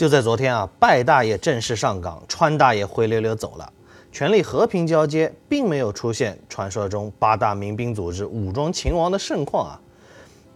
[0.00, 3.70] 就在昨天啊，拜大爷正式上岗，川大爷灰溜溜走了，
[4.10, 9.80] 权力和平交接，并没有出现传说中八大民兵组织武装秦王的盛况啊。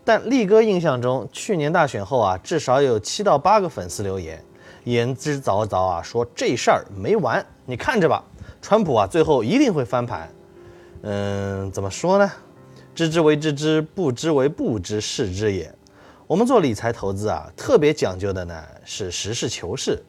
[0.02, 4.42] 但力哥印象中，去年大选后啊，至少有七到八个粉丝留言，
[4.84, 8.24] 言之凿凿啊，说这事儿没完，你看着吧，
[8.62, 10.26] 川普啊，最后一定会翻盘。
[11.02, 12.32] 嗯，怎么说呢？
[12.94, 15.70] 知之为知之，不知为不知，是知也。
[16.26, 20.02] 我们做理财投资啊，特别讲究的呢是实事求是，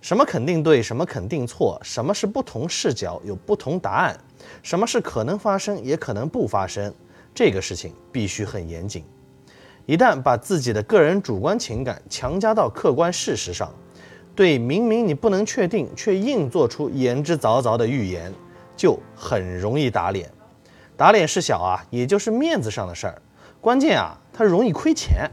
[0.00, 4.16] 什么肯定对，什么肯定错，什么是不同视角有不同答案，
[4.62, 6.94] 什么是可能发生也可能不发生，
[7.34, 9.04] 这个事情必须很严谨。
[9.86, 13.74] 一旦把自己的个人主观情感强加到客观事实上，
[14.36, 18.32] 对明明你不能确定却硬做出言之凿凿的预言，
[18.76, 20.30] 就很容易打脸。
[20.96, 23.20] 打脸是小啊，也就是面子上的事儿。
[23.60, 25.30] 关键啊，他容易亏钱。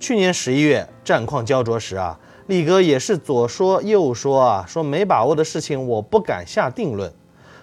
[0.00, 7.12] 去年十一月战况焦灼时啊，力哥也是左说右说啊，说没把握的事情我不敢下定论。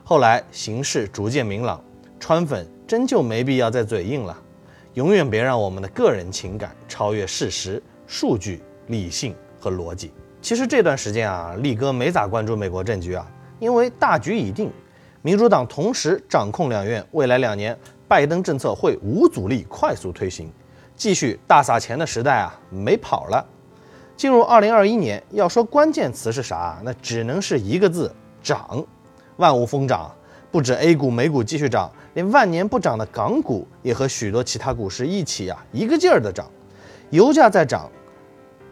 [0.03, 1.83] 后来形势逐渐明朗，
[2.19, 4.37] 川粉真就没必要再嘴硬了。
[4.93, 10.11] 永远别让我们的个人情感超越事实、数据、理性和逻辑。
[10.41, 13.25] 其实这段时间啊，力哥没咋关注美国政局啊，
[13.59, 14.71] 因为大局已定，
[15.21, 17.77] 民主党同时掌控两院，未来两年。
[18.11, 20.51] 拜登政策会无阻力快速推行，
[20.97, 23.47] 继续大撒钱的时代啊没跑了。
[24.17, 28.85] 进入二零二一年，要说关键词是啥，那只能是一个字：涨。
[29.37, 30.13] 万物疯涨，
[30.51, 36.51] 不止 A 股、美股继续涨，连万年不涨的港股也和许多其他股市一起啊一个劲儿的涨。
[37.11, 37.89] 油价在涨，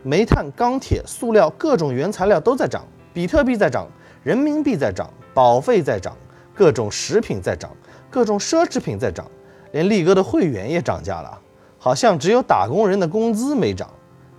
[0.04, 3.88] 煤炭、钢铁、塑料各种原材料都在涨，比特币在涨，
[4.22, 6.14] 人民币在涨，保费在涨，
[6.54, 7.72] 各种食品在涨。
[8.10, 9.30] 各种奢侈品在涨，
[9.72, 11.40] 连力哥的会员也涨价了，
[11.78, 13.90] 好像只有打工人的工资没涨。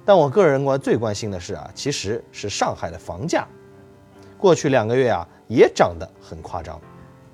[0.05, 3.47] 但我个人关最关心的是啊，其实是上海的房价，
[4.37, 6.81] 过去两个月啊也涨得很夸张。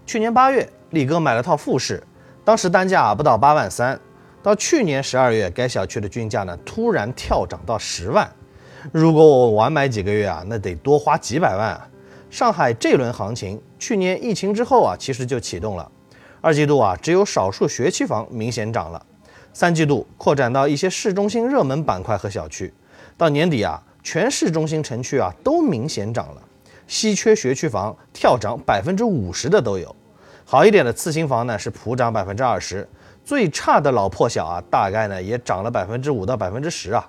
[0.05, 2.03] 去年八月，力哥买了套复式，
[2.45, 3.99] 当时单价啊不到八万三，
[4.43, 8.31] 到去年十二月，该小区的均价呢突然跳涨到十万。
[8.93, 11.89] 如果我晚买几个月啊，那得多花几百万啊。
[12.29, 15.91] 上海这轮行情，去年疫情之后啊，其实就启动了。
[16.41, 19.05] 二季度啊，只有少数学区房明显涨了。
[19.53, 22.73] 三季度扩展到一些市中心热门板块和小区，
[23.17, 26.43] 到年底啊，全市中心城区啊都明显涨了。
[26.87, 29.97] 稀缺学区房跳涨百分之五十的都有，
[30.45, 32.87] 好一点的次新房呢是普涨百分之二十，
[33.25, 37.09] 最差的老破小啊大概呢也涨了百分之五到百分之十啊。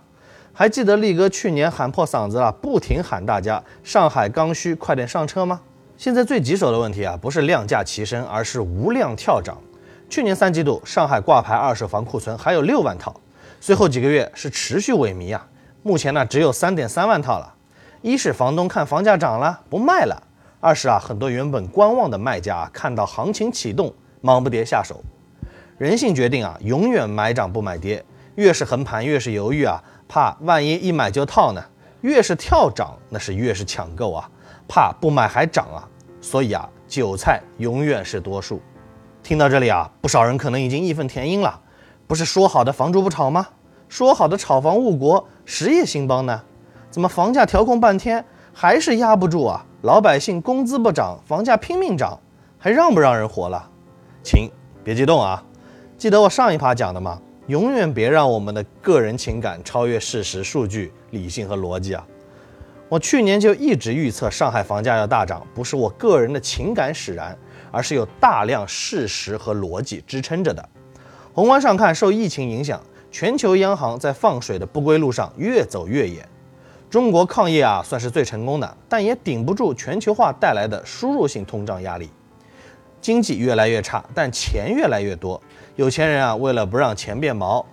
[0.53, 5.61] 还记得力哥去年喊破嗓子了，不停喊大家上海刚需，快点上车吗？
[5.97, 9.57] 现在最棘手的问题啊，不是量价齐升，而是无量跳涨。
[10.07, 13.19] 去年三季度，上海挂牌二手房库存还有六万套，
[13.59, 15.47] 随后几个月是持续萎靡啊。
[15.81, 17.51] 目前呢，只有三点三万套了。
[18.03, 20.21] 一是房东看房价涨了不卖了，
[20.59, 23.91] 二是啊，很多原本观望的卖家看到行情启动，
[24.21, 25.03] 忙不迭下手。
[25.79, 28.05] 人性决定啊，永远买涨不买跌。
[28.35, 31.61] 越是横盘，越是犹豫啊，怕万一一买就套呢；
[32.01, 34.29] 越是跳涨，那是越是抢购啊。
[34.67, 35.87] 怕不买还涨啊，
[36.21, 38.61] 所以啊，韭菜永远是多数。
[39.23, 41.61] 听到这里啊，不少人可能已经义愤填膺了。
[42.07, 43.47] 不是说好的房住不炒吗？
[43.89, 46.41] 说好的炒房误国、实业兴邦呢？
[46.89, 48.23] 怎么房价调控半天
[48.53, 49.65] 还是压不住啊？
[49.81, 52.19] 老百姓工资不涨，房价拼命涨，
[52.57, 53.69] 还让不让人活了？
[54.23, 54.49] 请
[54.83, 55.43] 别激动啊！
[55.97, 57.19] 记得我上一趴讲的吗？
[57.47, 62.05] 永远别让我们的个人情感超越事实、数据、理性和逻辑啊！
[62.89, 67.37] 我去年就一直预测上海房价要大涨，不是我个人的情感使然，
[67.69, 70.69] 而是有大量事实和逻辑支撑着的。
[71.33, 72.81] 宏观上看，受疫情影响，
[73.11, 76.27] 全球央行在放水的不归路上越走越远。
[76.89, 82.09] 中国抗疫啊，算是最成功的，但也顶不住全球化带来的输入性通胀压力。
[83.01, 85.39] 经济越来越差，但钱越来越多。
[85.75, 87.65] 有钱人啊，为了不让钱变毛，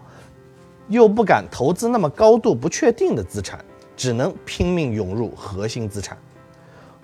[0.89, 3.65] 又不敢投资那么高度不确定的资产。
[3.97, 6.17] 只能拼命涌入核心资产。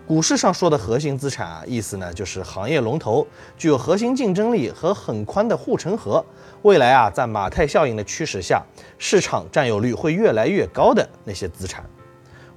[0.06, 3.24] 股市上说的核心资产啊，意思呢就是行业龙头，
[3.56, 6.24] 具有核心竞争力和很宽的护城河。
[6.62, 8.60] 未来啊，在马太效应的驱使下，
[8.98, 11.84] 市场占有率会越来越高的那些资产。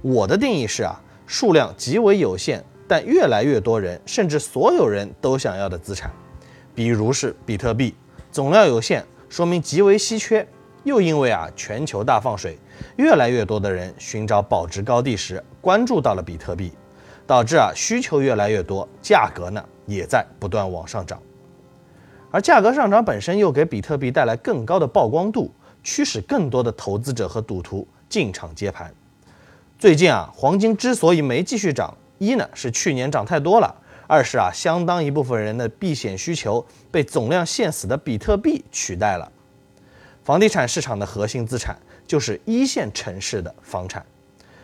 [0.01, 6.12] 我的定义是啊，数量极为有限，但越来越多人甚至所有人都想要的资产。
[6.74, 7.94] 比如是比特币，
[8.31, 10.47] 总量有限，说明极为稀缺。
[10.83, 12.57] 又因为啊，全球大放水，
[12.97, 16.71] 越来越多的人寻找保值高地时，关注到了比特币，
[17.25, 21.19] 导致啊需求越来越多，价格呢也在不断往上涨。
[22.31, 25.53] 而价格上涨本身又给比特币带来更高的曝光度，
[25.83, 28.94] 驱使更多的投资者和赌徒进场接盘。
[29.80, 33.74] 最近啊，黄金之所以没继续涨，一呢是去年涨太多了，
[34.07, 39.31] 二是啊相当一部分人的避险需求被总量限死的比特币取代了。
[40.23, 41.77] 房地产市场的核心资产
[42.07, 44.05] 就是一线城市的房产，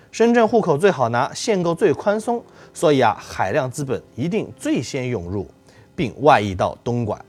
[0.10, 2.42] 深圳户口最好拿，限购最宽松，
[2.74, 5.46] 所以啊海量资本一定最先涌入，
[5.96, 7.20] 并外溢到东莞，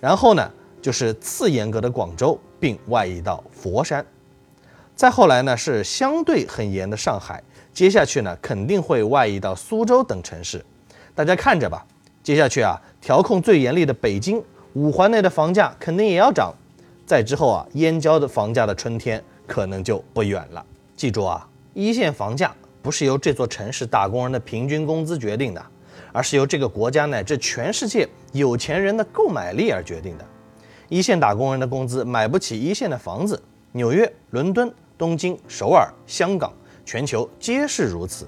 [0.00, 0.50] 然后呢
[0.82, 4.04] 就是次严格的广州，并外溢到佛山。
[4.96, 7.40] 再后来呢，是相对很严的上海，
[7.72, 10.64] 接下去呢，肯定会外溢到苏州等城市，
[11.14, 11.86] 大家看着吧。
[12.24, 14.42] 接下去啊，调控最严厉的北京、
[14.72, 16.52] 五环内的房价肯定也要涨。
[17.06, 20.64] 再之后啊，燕郊的房价的春天可能就不远了。
[20.96, 25.64] 记住啊，一线房价不是由这座城市打工人的平均工资决定的，
[26.12, 30.24] 而是由这个国家乃至全世界有钱人的购买力而决定的。
[30.88, 33.40] 一线打工人的工资买不起一线的房子，
[33.72, 34.72] 纽约、伦敦。
[34.98, 36.50] 东京、首尔、香港，
[36.86, 38.26] 全球皆是如此。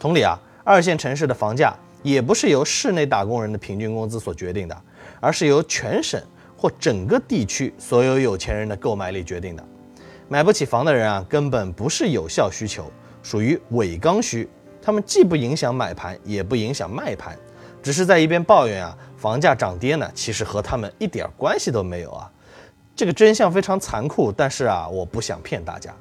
[0.00, 1.72] 同理啊，二线城市的房价
[2.02, 4.76] 也不是由市内打工人的平均工资所决定的，
[5.20, 6.20] 而是由全省
[6.58, 9.64] 或整个地区所有有钱人的购买力决定的。
[10.28, 12.90] 买不起房的人啊，根本不是有效需求，
[13.22, 14.46] 属于伪刚需。
[14.82, 17.36] 他们既不影响买盘，也不影响卖盘，
[17.82, 22.30] 只是在一边抱怨啊，房价涨跌呢，其实和他们一点关系都没有啊。
[22.96, 25.94] 这个真相非常残酷，但是啊，我不想骗大家。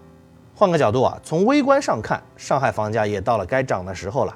[0.56, 4.36] 换个角度啊，从微观上看，上海房价也到了该涨的时候了。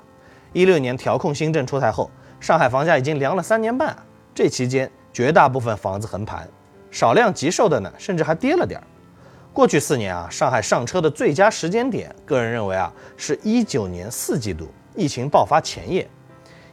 [0.53, 3.95] 一六年调控新政出台后，上海房价已经凉了三年半，
[4.35, 6.47] 这期间绝大部分房子横盘，
[6.89, 8.83] 少量急售的呢，甚至还跌了点儿。
[9.53, 16.09] 过去四年啊，上海上车的最佳时间点，个人认为啊，是一九年四季度疫情爆发前夜，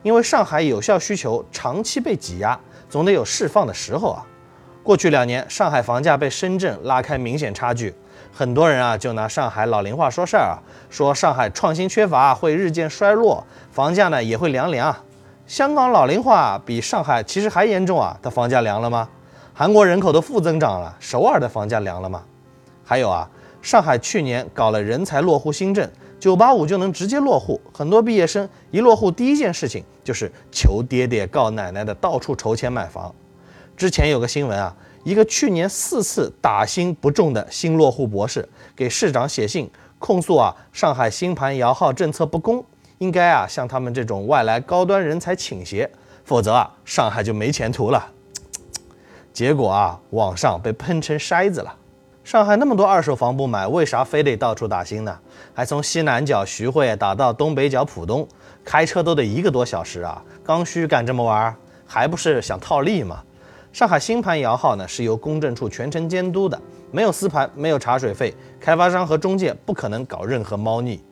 [0.03, 2.59] 因为上海有效需求长期被挤压，
[2.89, 4.25] 总得有释放的时候啊。
[4.85, 7.95] 过去两年，上海房价被深圳拉开明显差距。
[8.33, 14.97] 很多人啊，就拿上海老龄化说事儿啊，说上海创新缺乏，会日渐衰落，房价呢也会凉凉。
[15.49, 19.09] 香港老龄化比上海其实还严重啊，它房价凉了吗？
[19.55, 22.23] 韩国人口的负增长了，首尔的房价凉了吗？
[22.85, 23.27] 还有啊，
[23.63, 25.91] 上海去年搞了人才落户新政，
[26.21, 33.15] 九八五就能直接落户，很多毕业生一落户第一件事情就是求爹爹告奶奶的到处筹钱买房。
[33.75, 34.77] 之前有个新闻啊。
[35.05, 38.47] 一个去年四次打新不中的新落户博士
[38.77, 42.63] 给市长写信控诉啊，上海新盘摇号政策不公，
[42.99, 45.91] 应该啊向他们这种外来高端人才倾斜，
[46.25, 48.07] 否则啊上海就没前途了。
[49.33, 51.75] 结果啊网上被喷成筛子了。
[52.25, 55.19] 上海那么多二手房不买，为啥非得到处打新呢？
[55.55, 58.29] 还从西南角徐汇打到东北角浦东，
[58.63, 60.23] 开车都得一个多小时啊！
[60.45, 61.57] 刚需敢这么玩，
[61.87, 63.23] 还不是想套利吗？
[63.73, 66.61] 上海新盘摇号呢，是由公证处全程监督的，
[66.91, 71.03] 没有私盘，没有茶水费，开发商和中介不可能搞任何猫腻。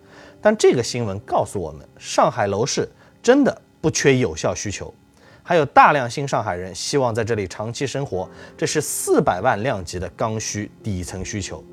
[0.46, 2.88] 但这个新闻告诉我们，上海楼市
[3.20, 4.94] 真的不缺有效需求，
[5.42, 11.64] 还有大量新上海人希望在这里长期生活，这是四百万量级的刚需底层需求。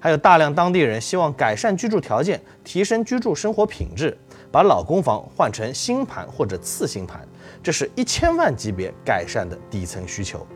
[0.00, 4.16] 还有大量当地人希望改善居住条件，提升居住生活品质，
[4.50, 7.20] 把老公房换成新盘或者次新盘。
[7.62, 10.46] 这是一千万级别改善的底层需求。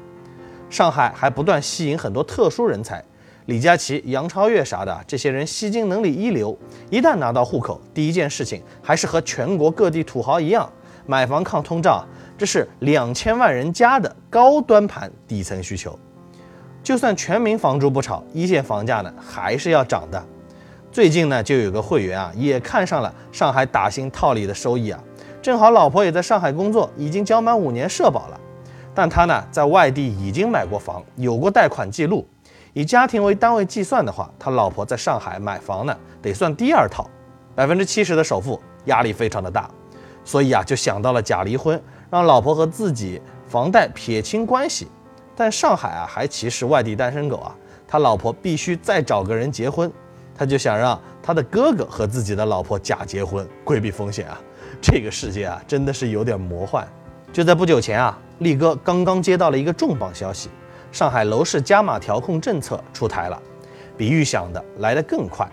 [0.71, 3.05] 上海还不断吸引很多特殊人才，
[3.51, 6.57] 李佳琦、杨超越啥的，这些人吸金能力一流。
[6.89, 10.71] 一旦拿到户口，第一件事情还是和全国各地土豪一样，
[11.05, 12.07] 买房抗通胀。
[12.39, 15.99] 这是两千万人家的高端盘底层需求。
[16.81, 20.25] 就算全民房住不炒，一线房价呢还是要涨的。
[20.93, 25.03] 最近呢，就有个会员啊，也看上了上海打新套利的收益啊。
[25.43, 28.41] 正好老婆也在上海工作，已经交满五年社保了，
[28.95, 32.25] 但他呢在外地已经买过房，有过贷款记录。
[32.73, 37.09] 以家庭为单位计算的话，他老婆在上海买房呢得算第二套，
[37.55, 39.69] 百分之七十的首付，压力非常的大，
[40.25, 44.89] 所以啊就想到了假离婚，让老婆和自己房贷撇清关系。
[45.35, 47.57] 但上海啊还歧视外地单身狗啊，
[47.89, 49.91] 他老婆必须再找个人结婚，
[50.35, 54.39] 他就想让他的哥哥和自己的老婆假结婚，规避风险啊。
[54.83, 56.87] 这个世界啊，真的是有点魔幻。
[57.33, 60.51] 就在不久前啊，力哥刚刚接到了一个重磅消息：
[60.93, 63.41] 上海楼市加码调控政策出台了，
[63.97, 65.49] 比预想的来得更快。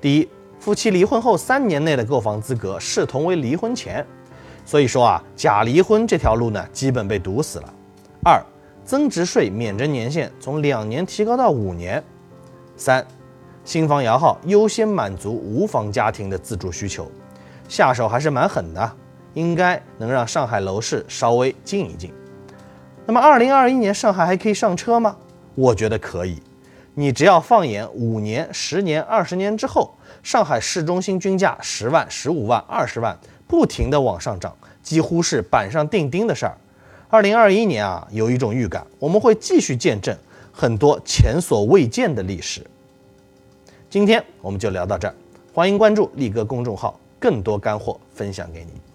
[0.00, 4.06] 第一，夫妻离婚后三年内的购房资格视同为离婚前，
[4.64, 7.74] 所以说啊，假离婚这条路呢，基本被堵死了。
[8.22, 8.42] 二，
[8.84, 12.02] 增值税免征年限从两年提高到五年。
[12.76, 13.06] 三，
[13.64, 17.10] 新房摇号优先满足无房家庭的自住需求。
[17.68, 18.92] 下手还是蛮狠的，
[19.34, 22.12] 应该能让上海楼市稍微静一静。
[23.06, 25.16] 那么，二零二一年上海还可以上车吗？
[25.54, 26.40] 我觉得可以。
[26.94, 36.56] 你只要放眼五年、十年、二十年之后，上海市中心均价十万、十五万、二十万，不停的往上涨，几乎是板上钉钉的事儿。
[37.08, 40.16] 二零二一年啊，有一种预感，我们会继续见证
[40.52, 42.64] 很多前所未见的历史。
[43.88, 45.14] 今天我们就聊到这儿，
[45.52, 48.89] 欢迎关注力哥公众号，更多干货分享给你。